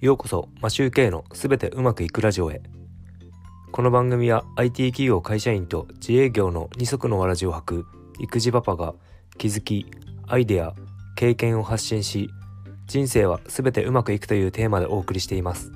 [0.00, 2.62] ようこそマシューケイのすべてうまくいくラジオへ。
[3.70, 7.86] この番組は IT 企業会社員と自営業の二足のわらじを履く
[8.18, 8.94] 育児パパが
[9.36, 9.84] 気づき
[10.26, 10.72] アイデア
[11.16, 12.30] 経験を発信し
[12.86, 15.70] 人生はすべてうまくいくというテーマでお送りしています。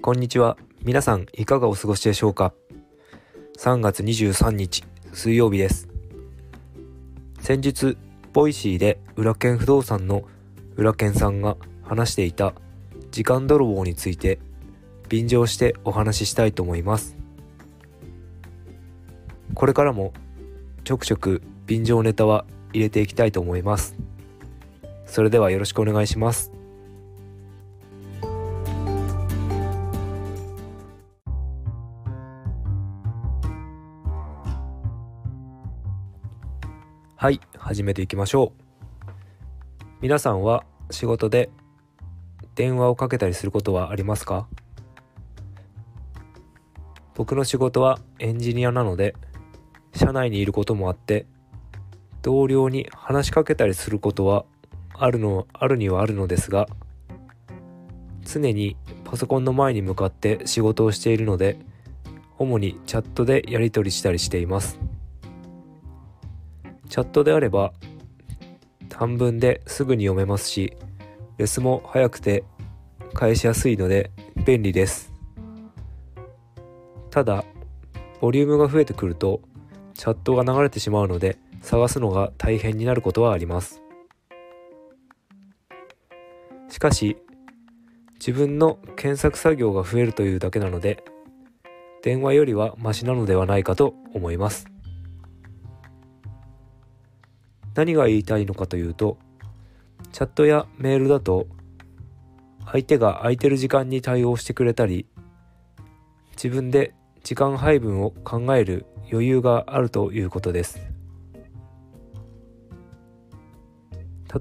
[0.00, 0.56] こんにちは。
[0.84, 2.54] 皆さんいかがお過ごしでしょうか？
[3.68, 4.82] 3月23日
[5.12, 5.90] 水曜日です。
[7.38, 7.98] 先日
[8.32, 10.22] Voicy でウラケン不動産の
[10.76, 12.54] ウラケンさんが話していた
[13.10, 14.38] 時間泥棒について
[15.10, 17.14] 便乗してお話ししたいと思います。
[19.52, 20.14] これからも
[20.84, 23.96] ちょくちょく便乗ネタは入れていきたいと思います。
[25.04, 26.57] それではよろしくお願いします。
[37.20, 38.62] はい始めていきましょう。
[40.00, 41.50] 皆さんは仕事で
[42.54, 44.46] 電話をかけたりすることはありますか？
[47.16, 49.16] 僕の仕事はエンジニアなので
[49.96, 51.26] 社内にいることもあって
[52.22, 54.44] 同僚に話しかけたりすることは
[54.94, 56.68] あるのあるにはあるのですが
[58.22, 61.58] 常にパソコンの前に向かって仕事をしているので
[62.38, 64.78] 主にチャットでやり取りしたりしています。
[66.88, 67.72] チャットであれば
[68.88, 70.72] 短文ですぐに読めますし
[71.36, 72.44] レスも早くて
[73.14, 74.10] 返しやすいので
[74.44, 75.12] 便利です。
[77.10, 77.44] ただ
[78.20, 79.40] ボリュームが増えてくると
[79.94, 83.82] チャットが流れてしまうので探すのが大変になることはあります。
[86.68, 87.16] しかし
[88.14, 91.02] 自分の検索作業が増えるというだけなので
[92.02, 94.66] 電話よりはマシなのではないかと思います。
[97.78, 99.18] 何が言いたいのかというと
[100.10, 101.46] チャットやメールだと
[102.66, 105.06] 相手が空いてる時間に対応してくれたり
[106.32, 110.80] 自分で時間配分を考える余裕があるということです。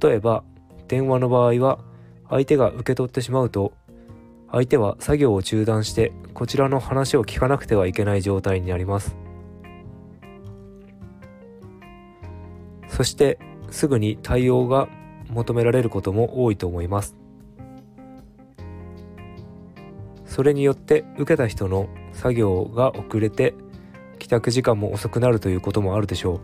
[0.02, 0.44] 例えば
[0.88, 1.78] 電話の場合は
[2.30, 3.72] 相手が受け取ってしまうと
[4.52, 9.27] 相手は作業を中断してこちらの話を聞かなくてはいけない状態になります。
[12.98, 13.38] そして
[13.70, 14.90] すぐに対応が
[15.30, 17.16] 求められることも多いと思います。
[20.26, 23.54] それによって受けた人の作業が遅れて
[24.18, 26.40] 帰宅時間も遅くなるということもあるでしょう。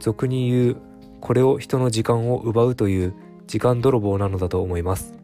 [0.00, 0.76] 俗に言う
[1.22, 3.14] これを人の時間を奪うという
[3.46, 5.14] 時間泥棒なのだと思います。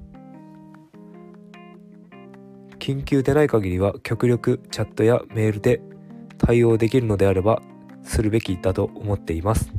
[2.78, 5.82] 緊急でない限りは極力チャットやメールで
[6.38, 7.60] 対応できるのであれば
[8.04, 9.72] するべきだと思っています。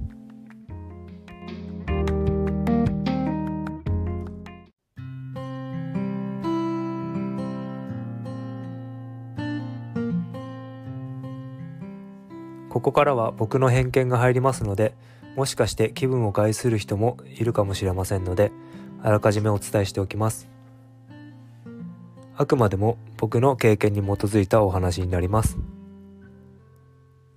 [12.69, 14.93] ここからは僕の偏見が入りますので
[15.37, 18.51] もしかして気分を害する人もいるかもしれませんので
[19.01, 20.49] あらかじめお伝えしておきます。
[22.37, 25.57] あくまでも僕の経験に基づいたお話になります。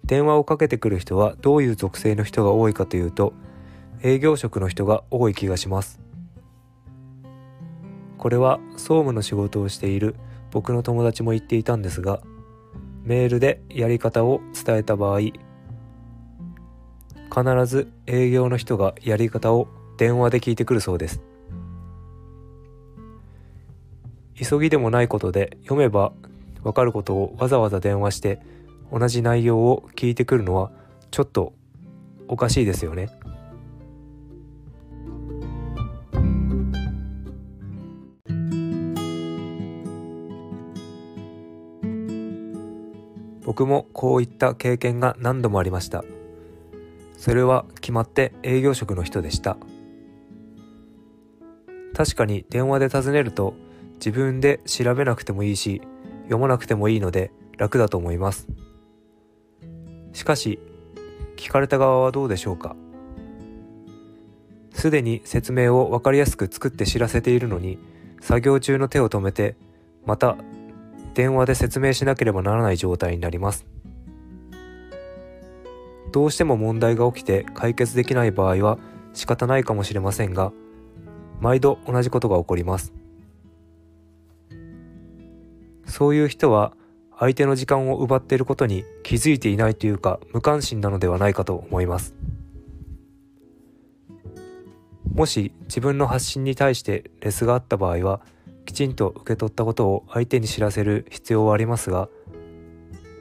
[0.09, 3.35] 電話をかけてくる人はどういう属性の人が多いかというと
[4.03, 6.01] 営業職の人が多い気がします。
[8.17, 10.17] これは総務の仕事をしている
[10.51, 12.21] 僕の友達も言っていたんですが
[13.05, 15.35] メールでやり方を伝えた場合必
[17.67, 21.21] ず営業の人がやり方を電話で聞いてくるそうです。
[24.35, 26.13] 急ぎでもないことで読めば
[26.63, 28.41] わかることをわざわざ電話して
[28.93, 30.71] 同じ内容を聞いてくるのは
[31.11, 31.53] ちょっと
[32.29, 33.09] おかしいですよね。
[43.45, 46.05] 僕もこういった経験が何度もありました。
[47.17, 49.57] それは決まって営業職の人でした。
[51.95, 53.55] 確かに電話で尋ねると
[53.95, 55.83] 自分で調べなくてもいいし
[56.25, 58.47] 読まなくてもいいので楽だと思います。
[60.19, 60.59] しかし
[61.37, 62.75] 聞かれた側はどうでしょうか？
[64.73, 67.79] すでに説明を分かりやすく作って知らせているのに
[68.21, 69.55] 作業中の手を止めて
[70.05, 70.37] また
[71.15, 73.65] 電話で説明しなければならない状態になります。
[76.11, 78.81] どうしても問題が起きて解決できない場合は
[79.13, 80.53] 仕方ないかもしれませんが
[81.39, 82.93] 毎度同じことが起こります。
[85.87, 86.73] そういう人は
[87.19, 92.15] 相手の時間を奪っていることに気づいていないというか無関心なのではないかと思います。
[95.13, 98.21] もし自分の発信に対してレスがあった場合は
[98.67, 102.09] きちんと受け取ったことを相手に知らせる必要はありますが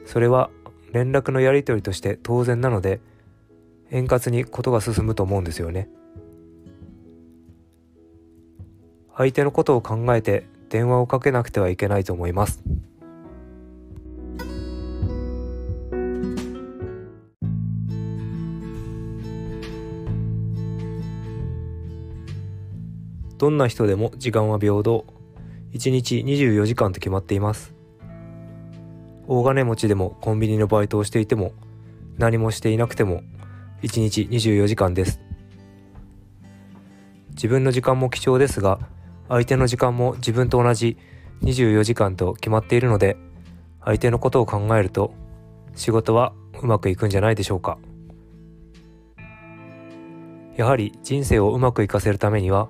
[0.06, 0.50] それは
[0.92, 3.00] 連絡のやり取りとして当然なので
[3.90, 5.88] 円滑にことが進むと思うんですよね。
[9.16, 12.62] 相手のことを考えて電話をかけなくてはいけないと思います。
[23.38, 25.06] どんな人でも時間は平等。
[25.72, 27.72] 1日24時間と決まっています。
[29.28, 31.52] 大金持ちでもコンビニのバイトをしていても
[32.16, 33.22] 何もしていなくても
[33.82, 35.20] 1日24時間です。
[37.30, 38.80] 自分の時間も貴重ですが
[39.28, 40.96] 相手の時間も自分と同じ
[41.42, 43.16] 24時間と決まっているので
[43.84, 45.14] 相手のことを考えると
[45.76, 47.78] 仕事はうまくいくんじゃないでしょうか。
[50.56, 52.68] やはり人生をうまくいかせるためには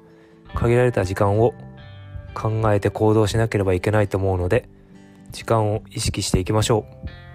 [0.55, 1.55] 限られた時間を
[2.35, 4.69] 考えて行動しなければいけないと思うので
[5.33, 7.28] 時間を意識していきましょう。